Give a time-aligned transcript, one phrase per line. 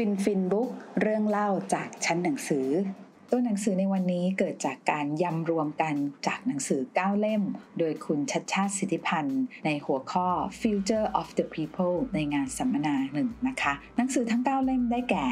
[0.00, 0.70] ฟินฟินบุ๊ก
[1.00, 2.68] เรื่องเล่าจากชั้นหนังสือ
[3.30, 5.94] ตัวหนังสือในวันนี้เกิดจากการยำรวมกัน
[6.26, 7.42] จากหนังสือ 9 เล่ม
[7.78, 10.28] โดยคุณชัชชาติสิทธิพันธุ์ ในหัวข้อ
[10.60, 15.26] Future of the People ในงานสัมมนาหนึ่งนะคะ หนังสือทั้ง 9 เล่มได้แก่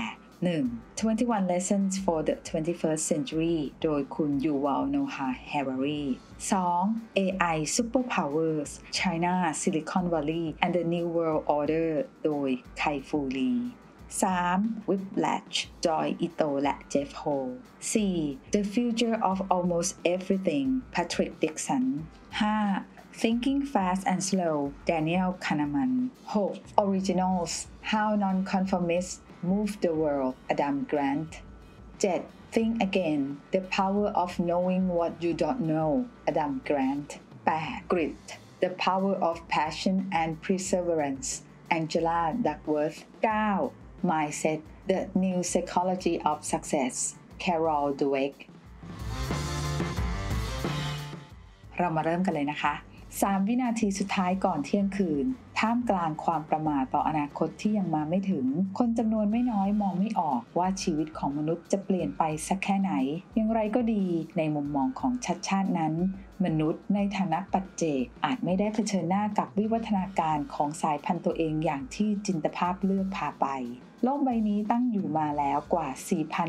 [0.45, 0.96] 1.
[0.96, 6.03] 21 Lessons for the 21st Century โดยคุณยูวัลโนอาห์แฮรารี
[6.61, 7.19] 2.
[7.19, 11.91] AI Superpowers China Silicon Valley and the New World Order
[12.25, 13.53] โดยไคฟูลี
[14.09, 14.27] 3.
[14.88, 17.38] Whiplash Joy Ito และ Jeff Ho
[17.79, 18.38] 4.
[18.56, 21.86] The Future of Almost Everything Patrick Dixon
[22.32, 22.83] 5.
[23.14, 26.60] Thinking Fast and Slow Daniel Kahneman 6.
[26.78, 31.42] Originals How Nonconformists Move the World Adam Grant
[32.00, 32.25] 7.
[32.52, 37.83] Think Again The Power of Knowing What You Don't Know Adam Grant 8.
[37.88, 43.69] Grit The Power of Passion and Perseverance Angela Duckworth 9.
[44.11, 46.94] Mindset The New Psychology of Success
[47.42, 48.34] Carol Dweck
[51.78, 52.75] เรามาเริ่มกันเลยนะคะ
[53.14, 55.25] 3 วินาทีสุดท้ายก่อนเที่ยงคืน
[55.58, 58.47] ท่ามกลางความประมาทต่ออนาคตที่ยังมาไม่ถึง
[58.78, 62.92] คนจำนวนไม่น้อยมองไม่ออกว่าชีวิตของมนุษย์จะเปลี่ยนไปสักแค่ไหน
[63.34, 64.05] อย่างไรก็ดี
[64.38, 65.94] ในมุมมองของชัดชาตินั้น
[66.44, 73.47] มนุษย์ในฐานะปัจเจก อาจไม่ได้เผชิญหน้ากับวิวัฒนาการของสายพันธุ์ตัวเองอย่างที่จินตภาพเลือกพาไป
[74.06, 75.88] โลกใบนี้ตั้งอยู่มาแล้วกว่า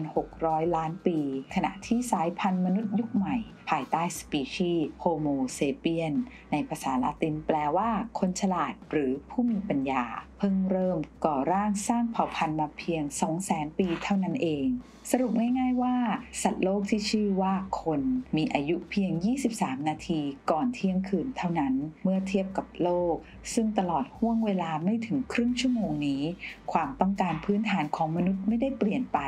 [0.07, 1.17] 4,600 ล้านปี
[1.55, 3.35] ขณะที่สายพันธุ์มนุษย์ยุคใหม่
[3.69, 6.13] ภายใต้สปีชีส์โฮโมเซเปียน
[6.51, 7.89] ในภาษาละตินแปลว่า
[8.19, 10.03] คนฉลาดหรือผู้มีปัญญา
[10.37, 13.03] เพิ่งเริ่มก่อร่างสร้างเผ่าพันธุ์มาเพียง
[13.41, 14.67] 200,000 ปีเท่านั้นเอง
[15.11, 15.95] สรุปง่ายๆว่า
[16.43, 18.01] สัตว์โลกที่ชื่อว่าคน
[18.35, 19.11] มีอายุเพียง
[19.49, 20.19] 23 นาที
[20.51, 23.15] ก่อนเที่ยงคืนเท่านั้น เมื่อเทียบกับโลก
[23.53, 26.21] ซึ่งตลอดห่วงเวลาไม่ถึงครึ่งชั่วโมงนี้
[26.71, 29.19] ความต้องการพื้นฐานของมนุษย์ไม่ได้เปลี่ยนไป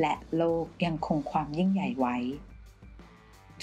[0.00, 2.16] และโลกยังคงความยิ่งใหญ่ไว้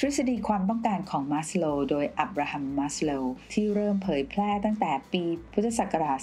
[0.01, 3.11] ทฤษฎีความต้องการของมัสโล โดยอับราฮัม มัสโล
[3.53, 5.23] ที่เริ่มเผยแพร่ตั้งแต่ปี
[5.53, 6.17] พุทธศักราช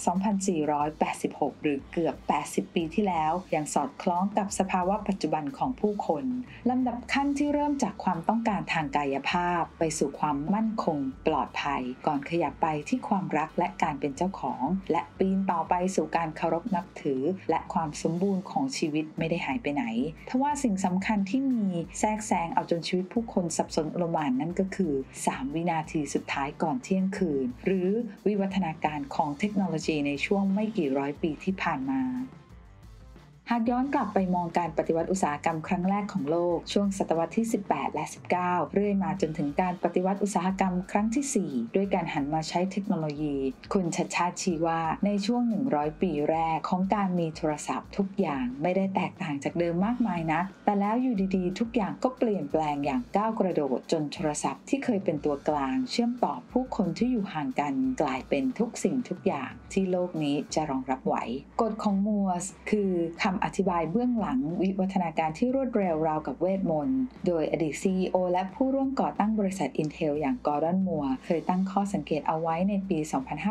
[0.95, 2.15] 2486 หรือเกือบ
[2.47, 6.25] 80 ปีที่แล้วยังสอดคล้องกับสภาวะปัจจุบันของผู้คน
[6.69, 19.83] ลำดับขั้นที่เริ่มจากความต้องการทางกายภาพ ไปสู่ความมั่นคงปลอดภัย ก่อนขยับไปที่ความรักและการเป็นเจ้าของ และปีนต่อไปสู่การเคารพนับถือ และความสมบูรณ์ของชีวิตไม่ได้หายไปไหน
[20.29, 21.65] ทว่าสิ่งสำคัญที่มี
[21.99, 24.93] แทรกแซงเอาจนชีวิตผู้คนสับสนโอลหมานนั่นก็คือ
[25.25, 27.89] 3 วินาทีสุดท้ายก่อนเที่ยงคืน หรือ
[28.27, 32.01] วิวัฒนาการของเทคโนโลยีในช่วงไม่กี่ร้อยปีที่ผ่านมา
[33.51, 38.05] หากย้อนกลับไปมองการปฏิวัติอุตสาหกรรมครั้งแรกของโลกช่วงศตวรรษที่ 18 และ
[38.39, 43.35] 19 เรื่อยมาจนถึงการปฏิวัติอุตสาหกรรมครั้งที่ 4 ด้วยการหันมาใช้เทคโนโลยี
[43.73, 45.41] คุณชัดชาติชี้ว่าในช่วง
[45.73, 61.15] 100 ปีแรกของการมีโทรศัพท์ทุกอย่างไม่ได้แตกต่างจากเดิมมากมายนะแต่แล้วอยู่ดีๆ ทุกอย่างก็เปลี่ยนแปลงอย่างก้าวกระโดดจนโทรศัพท์ที่เคยเป็นตัวกลาง เชื่อมต่อผู้คนที่อยู่ห่างกันกลายเป็นทุกสิ่งทุกอย่างที่โลกนี้จะรองรับไหว
[61.61, 62.91] กฎของมัวส์คือ
[63.23, 72.99] คำอธิบายเบื้องหลังวิวัฒนาการที่รวดเร็วราวกับเวทมนต์โดยอดีต CEO และผู้ร่วมก่อตั้งบริษัท Intel อย่างกอร์ดอนมัวเคยตั้งข้อสังเกตเอาไว้ในปี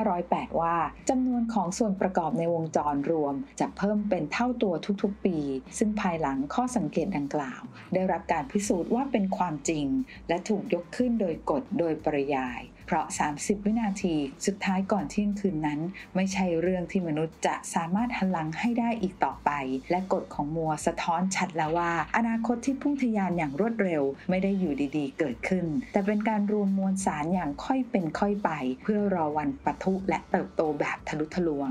[0.04, 0.76] 2508 ว่า
[1.08, 5.38] จำนวนของส่วนประกอบในวงจรรวม จะเพิ่มเป็นเท่าตัวทุกๆ ปี
[5.78, 7.62] ซึ่งภายหลังข้อสังเกตดังกล่าว
[7.94, 9.86] ได้รับการพิสูจน์ว่าเป็นความจริง
[10.28, 14.14] และถูกยกขึ้นโดยกฎโดยปริยาย เพราะ 30 วินาที
[14.46, 15.80] สุดท้ายก่อนเที่ยงคืนนั้น
[16.16, 19.50] ไม่ใช่เรื่องที่มนุษย์จะสามารถหันหลังให้ได้อีกต่อไป
[19.90, 28.50] และกฎของมัวสะท้อนชัดแล้วว่า อนาคตที่พุ่งทะยานอย่างรวดเร็ว ไม่ได้อยู่ดีๆ เกิดขึ้น แต่เป็นการรวมมวลสารอย่างค่อยเป็นค่อยไป
[28.82, 31.70] เพื่อรอวันปะทุและเติบโตแบบทะลุทะลวง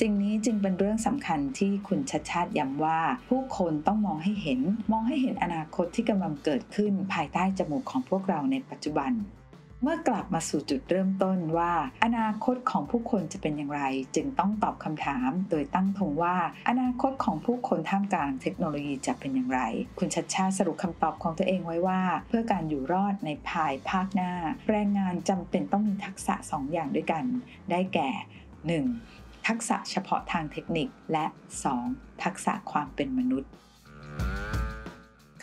[0.00, 4.60] สิ่งนี้จึงเป็นเรื่องสำคัญที่คุณชัดชาติย้ำว่า ผู้คนต้องมองให้เห็น
[4.92, 9.12] มองให้เห็นอนาคตที่กำลังเกิดขึ้นภายใต้จมูกของพวกเราในปัจจุบัน
[9.82, 11.72] เมื่อกลับมาสู่จุดเริ่มต้นว่า
[12.04, 13.82] อนาคตของผู้คนจะเป็นอย่างไร
[14.14, 16.36] จึงต้องตอบคำถาม โดยตั้งธงว่า
[16.68, 19.60] อนาคตของผู้คนท่ามกลางเทคโนโลยีจะเป็นอย่างไร
[19.98, 24.32] คุณชัดชาติสรุปคำตอบของตัวเองไว้ว่า เพื่อการอยู่รอดในภายภาคหน้า
[24.70, 27.24] แรงงานจำเป็นต้องมีทักษะ 2 อย่างด้วยกัน
[27.70, 28.10] ได้แก่
[28.78, 29.46] 1.
[29.48, 31.26] ทักษะเฉพาะทางเทคนิคและ
[31.74, 32.22] 2.
[32.24, 33.50] ทักษะความเป็นมนุษย์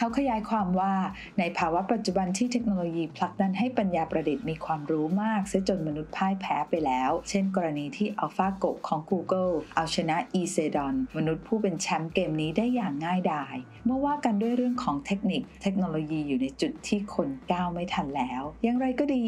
[0.01, 0.93] เขาขยายความว่า
[1.39, 13.55] ในภาวะปัจจุบันที่เทคโนโลยีผลักดันให้ปัญญาประดิษฐ์มีความรู้มากเสียจนมนุษย์พ่ายแพ้ไปแล้ว เช่นกรณีที่ AlphaGo ของ Google เอาชนะ e s e d o n มนุษย์ผู้เป็นแชมป์เกมนี้ได้อย่างง่ายดาย
[13.85, 19.25] เมื่อว่ากันด้วยเรื่องของเทคนิค เทคโนโลยีอยู่ในจุดที่คนก้าวไม่ทันแล้ว อย่างไรก็ดี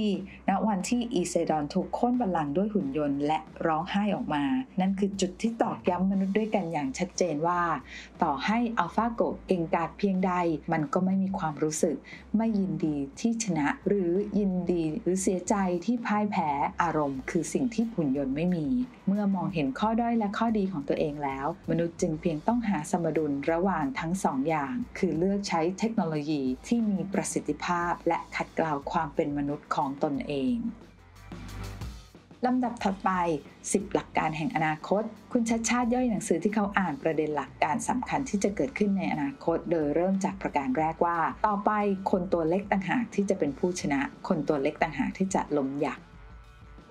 [0.49, 4.43] ณ วันที่ e s e d o n ถูกโค่นบัลลังก์ด้วยหุ่นยนต์และร้องไห้ออกมา
[4.79, 7.61] นั่นคือจุดที่ตอกย้ำมนุษย์ด้วยกันอย่างชัดเจนว่า
[8.23, 10.33] ต่อให้ AlphaGo เก่งกาจเพียงใด
[10.71, 11.95] มันก็ไม่มีความรู้สึก
[12.38, 15.56] ไม่ยินดีที่ชนะ หรือยินดีหรือเสียใจ
[15.86, 16.50] ที่พ่ายแพ้
[16.81, 18.68] อารมณ์ คือสิ่งที่หุ่นยนต์ไม่มี
[19.07, 30.56] เมื่อมองเห็นข้อด้อยและข้อดีของตัวเองแล้ว มนุษย์จึงเพียงต้องหาสมดุลระหว่างทั้งสองอย่าง คือเลือกใช้เทคโนโลยีที่มีประสิทธิภาพ และขัดเกลาความเป็นมนุษย์ของตนเอง
[32.45, 33.12] ลำดับถัดไป
[33.57, 41.18] 10 หลักการแห่งอนาคต คุณชัดชาติย่อยหนังสือที่เขาอ่านประเด็นหลักการสำคัญที่จะเกิดขึ้นในอนาคต โดยเริ่มจากประการแรกว่า
[41.48, 41.72] ต่อไป
[42.12, 46.04] คนตัวเล็กต่างหากที่จะเป็นผู้ชนะ คนตัวเล็กต่างหากที่จะล้มยักษ์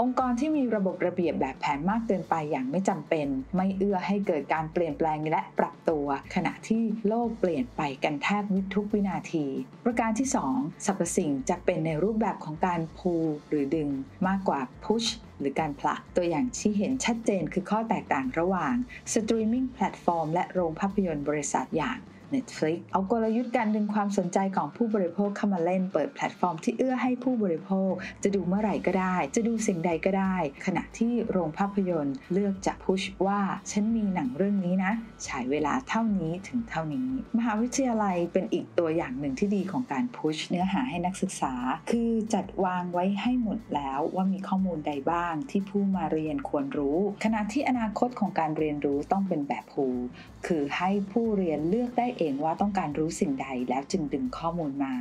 [0.03, 3.27] องค์กรที่มีระบบระเบียบแบบแผนมากเกินไปอย่างไม่จำเป็น
[3.57, 8.43] ไม่เอื้อให้เกิดการเปลี่ยนแปลงและปรับตัว ขณะที่โลกเปลี่ยนไปกันแทบ
[8.75, 9.47] ทุกวินาที
[9.85, 13.15] ประการที่ 2สรรพสิ่งจะเป็นในรูปแบบของการ pull
[13.49, 13.89] หรือดึง
[14.27, 15.05] มากกว่า push
[15.39, 18.75] หรือการผลักตัวอย่างที่เห็นชัดเจนคือข้อแตกต่างระหว่าง
[19.12, 21.99] streaming platform และโรงภาพยนตร์บริษัทอย่าง
[22.34, 27.93] Netflix เอากลยุทธ์การดึงความสนใจของผู้บริโภคเข้ามาเล่นเปิดแพลตฟอร์มที่เอื้อให้ผู้บริโภค
[28.23, 30.37] จะดูเมื่อไหร่ก็ได้ จะดูสิ่งใดก็ได้
[30.67, 33.40] ขณะที่โรงภาพยนตร์เลือกจะ push ว่า
[33.70, 34.93] ฉันมีหนังเรื่องนี้นะ
[35.26, 37.08] ฉายเวลาเท่านี้ถึงเท่านี้
[37.38, 41.55] มหาวิทยาลัยเป็นอีกตัวอย่างหนึ่งที่ดีของการพุชเนื้อหาให้นักศึกษา
[41.90, 49.87] คือจัดวางไว้ให้หมดแล้วว่ามีข้อมูลใดบ้างที่ผู้มาเรียนควรรู้ ขณะที่อนาคตของการเรียนรู้ต้องเป็นแบบพู
[50.46, 54.95] คือให้ผู้เรียนเลือกได้เองว่าต้องการรู้สิ่งใดแล้วจึงดึงข้อมูลมา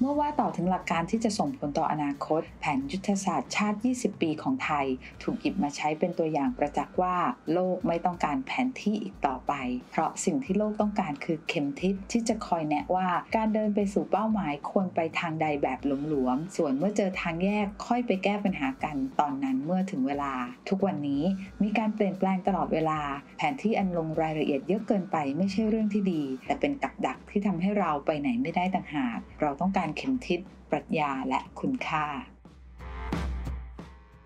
[0.00, 4.86] เมื่อว่าต่อถึงหลักการที่จะส่งผลต่ออนาคต แผนยุทธศาสตร์ชาติ 20 ปีของไทย
[5.22, 7.16] ถูกหยิบมาใช้เป็นตัวอย่างประจักษ์ว่า
[7.52, 9.52] โลกไม่ต้องการแผนที่อีกต่อไป
[9.90, 15.78] เพราะสิ่งที่โลกต้องการคือเข็มทิศที่จะคอยแนะว่าการเดินไปสู่เป้าหมายควรไปทางใดแบบ
[16.08, 20.32] หลวมๆส่วนเมื่อเจอทางแยกค่อยไปแก้ปัญหากันตอนนั้นเมื่อถึงเวลา
[20.68, 21.22] ทุกวันนี้
[21.62, 23.00] มีการเปลี่ยนแปลงตลอดเวลา
[23.36, 30.40] แผนที่อันลงรายละเอียดเยอะเกินไปไม่ใช่เรื่องที่ดี แต่เป็นกับดักที่ทำให้เราไปไหนไม่ได้ต่างหากเราต้องการเข็มทิศ
[30.70, 32.04] ปรัชญาและคุณค่า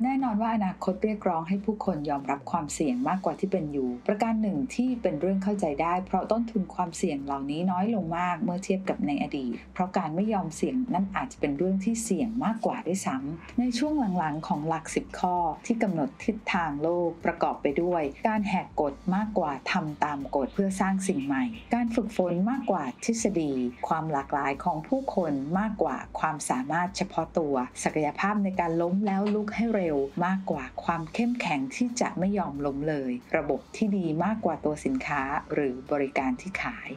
[0.05, 15.37] แน่นอนว่าอนาคตเรียกร้องให้ผู้คนยอมรับความเสี่ยงมากกว่าที่เป็นอยู่ ประการหนึ่งที่เป็นเรื่องเข้าใจได้ เพราะต้นทุนความเสี่ยงเหล่านี้น้อยลงมากเมื่อเทียบกับในอดีต เพราะการไม่ยอมเสี่ยงนั่นอาจจะเป็นเรื่องที่เสี่ยงมากกว่าด้วยซ้ำในช่วงหลังๆ ของหลัก 10 ข้อ
[15.67, 21.45] ที่กำหนดทิศทางโลกประกอบไปด้วย การแหกกฎมากกว่าทำตามกฎเพื่อสร้างสิ่งใหม่
[21.75, 23.53] การฝึกฝนมากกว่าทฤษฎี
[23.89, 27.55] ความหลากหลายของผู้คนมากกว่าความสามารถเฉพาะตัว
[27.85, 29.90] ศักยภาพในการล้มแล้วลุกให้เร็ว
[30.27, 35.23] มากกว่าความเข้มแข็งที่จะไม่ยอมล้มเลย ระบบที่ดีมากกว่าตัวสินค้า
[35.53, 36.91] หรือบริการที่ขาย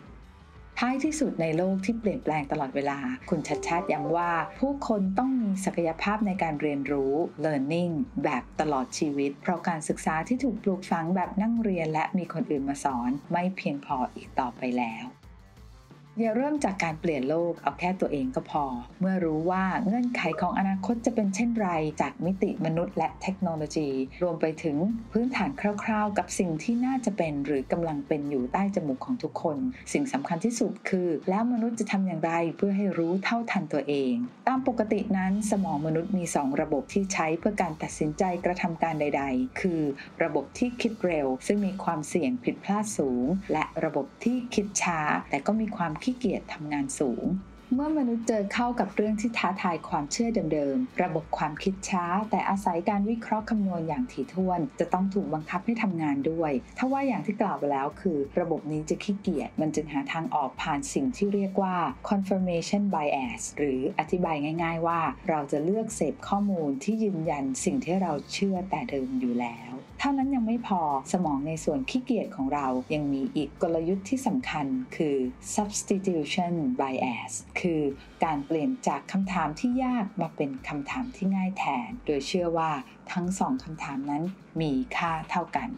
[0.79, 2.99] ท้ายที่สุดในโลกที่เปลี่ยนแปลงตลอดเวลา
[3.29, 7.13] คุณชัดชาติย้ำว่า ผู้คนต้องมีศักยภาพในการเรียนรู้
[7.45, 7.93] learning
[8.23, 15.05] แบบตลอดชีวิต เพราะการศึกษาที่ถูกปลูกฝังแบบนั่งเรียนและมีคนอื่นมาสอน ไม่เพียงพออีกต่อไปแล้ว
[16.19, 18.65] อย่าเริ่มจากการเปลี่ยนโลกเอาแค่ตัวเองก็พอ
[18.99, 21.69] เมื่อรู้ว่าเงื่อนไขของอนาคตจะเป็นเช่นไร
[22.01, 23.89] จากมิติมนุษย์และเทคโนโลยี
[24.23, 24.77] รวมไปถึง
[25.11, 25.49] พื้นฐาน
[25.83, 29.57] คร่าวๆ กับสิ่งที่น่าจะเป็นหรือกำลังเป็นอยู่ใต้จมูกของทุกคน
[29.93, 34.13] สิ่งสำคัญที่สุดคือ แล้วมนุษย์จะทำอย่างไรเพื่อให้รู้เท่าทันตัวเอง
[34.47, 39.81] ตามปกตินั้นสมองมนุษย์มี 2 ระบบที่ใช้เพื่อการตัดสินใจกระทำการใด ๆ คือ
[40.23, 44.99] ระบบที่คิดเร็ว ซึ่งมีความเสี่ยงผิดพลาดสูง และระบบที่คิดช้า
[45.31, 47.25] แต่ก็มีความขี้เกียจทำงานสูง
[47.75, 61.75] เมื่อมนุษย์เจอเข้ากับเรื่องที่ท้าทายความเชื่อเดิมๆ ระบบความคิดช้า แต่อาศัยการวิเคราะห์คำนวณอย่างถี่ถ้วน จะต้องถูกบังคับให้ทำงานด้วย ถ้าว่าอย่างที่กล่าวไปแล้วคือ ระบบนี้จะขี้เกียจมันจึงหาทางออกผ่านสิ่งที่เรียกว่า
[62.09, 69.72] confirmation bias หรืออธิบายง่าย ๆ ว่า เราจะเลือกเสพข้อมูลที่ยืนยันสิ่งที่เราเชื่อแต่เดิมอยู่แล้ว
[70.05, 70.81] ท่านั้นยังไม่พอ
[71.13, 75.15] สมองในส่วนขี้เกียจของเรายังมีอีกกลยุทธ์ที่สำคัญคือ
[75.55, 77.81] substitution bias คือ
[78.23, 82.71] การเปลี่ยนจากคำถามที่ยากมาเป็นคำถามที่ง่ายแทน โดยเชื่อว่า
[83.11, 84.23] ทั้งสองคำถามนั้น
[84.61, 85.69] มีค่าเท่ากัน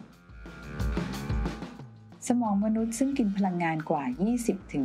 [2.29, 4.03] สมองมนุษย์ซึ่งกินพลังงานกว่า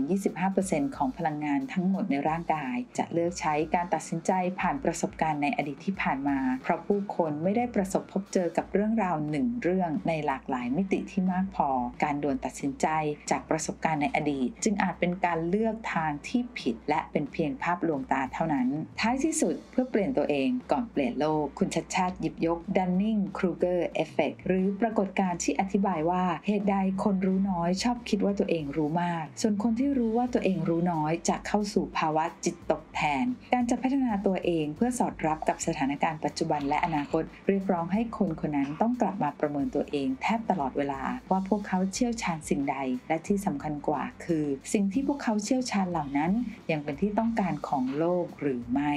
[0.09, 11.69] 20-25%ของพลังงานทั้งหมดในร่างกาย จะเลือกใช้การตัดสินใจผ่านประสบการณ์ในอดีตที่ผ่านมา เพราะผู้คนไม่ได้ประสบพบเจอกับเรื่องราวหนึ่งเรื่องในหลากหลายมิติที่มากพอ
[12.03, 12.87] การด่วนตัดสินใจ
[13.31, 18.69] จากประสบการณ์ในอดีต จึงอาจเป็นการเลือกทางที่ผิด และเป็นเพียงภาพลวงตาเท่านั้น
[19.01, 42.77] ท้ายที่สุดเพื่อเปลี่ยนตัวเองก่อนเปลี่ยนโลก คุณชัดชาติหยิบยก Dunning-Kruger Effect หรือปรากฏการณ์ที่อธิบายว่าเหตุใดคนรูู้้น้อย ชอบคิดว่าตัวเองรู้มาก ส่วนคนที่รู้ว่าตัวเองรู้น้อยจะเข้าสู่ภาวะจิตตกแทน การจะพัฒนาตัวเองเพื่อสอดรับกับสถานการณ์ปัจจุบันและอนาคต เรียกร้องให้คนคนนั้นต้องกลับมาประเมินตัวเองแทบตลอดเวลา ว่าพวกเขาเชี่ยวชาญสิ่งใด
[43.09, 46.33] และที่สำคัญกว่าคือ สิ่งที่พวกเขาเชี่ยวชาญเหล่านั้น
[46.71, 48.95] ยังเป็นที่ต้องการของโลกหรือไม่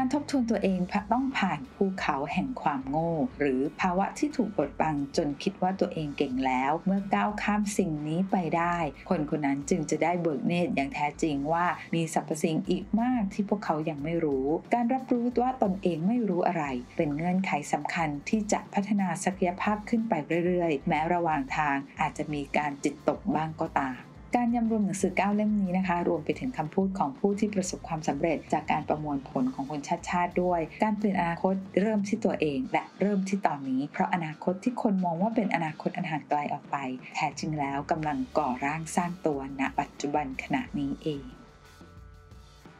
[0.00, 0.80] การทบทวนตัวเอง
[1.12, 8.76] ต้องผ่านภูเขาแห่งความโง่ หรือภาวะที่ถูกบดบังจนคิดว่าตัวเองเก่งแล้ว เมื่อก้าวข้ามสิ่งนี้ไปได้
[9.10, 16.64] คนคนนั้นจึงจะได้เบิกเนตรอย่างแท้จริงว่ามีสรรพสิ่งอีกมากที่พวกเขายังไม่รู้ การรับรู้ว่าตนเองไม่รู้อะไร
[16.96, 20.14] เป็นเงื่อนไขสำคัญที่จะพัฒนาศักยภาพขึ้นไป
[20.46, 23.98] เรื่อยๆ แม้ระหว่างทางอาจจะมีการจิตตกบ้างก็ตาม
[24.36, 36.76] การยำรวมหนังสือ9เล่มนี้นะคะ รวมไปถึงคำพูดของผู้ที่ประสบความสำเร็จ จากการประมวลผลของคนชาติชาติด้วย การเปลี่ยนอนาคตเริ่มที่ตัวเอง และเริ่มที่ตอนนี้ เพราะอนาคตที่คนมองว่าเป็นอนาคตอันห่างไกลออกไป
[37.14, 41.24] แท้จริงแล้วกำลังก่อร่างสร้างตัวณปัจจุบันขณะนี้เอง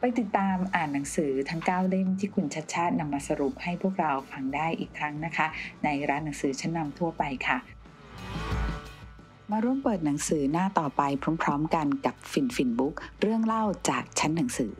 [0.00, 5.46] ไปติดตามอ่านหนังสือทั้ง 9 เล่มที่คุณชัชชาตินำมาสรุปให้พวกเราฟังได้อีกครั้งนะคะ
[5.84, 7.58] ในร้านหนังสือชั้นนำทั่วไปค่ะ
[9.52, 11.02] มาร่วมเปิดหนังสือหน้าต่อไป
[11.42, 14.74] พร้อม ๆ กันกับฟินฟินบุ๊กเรื่องเล่าจากชั้นหนังสือ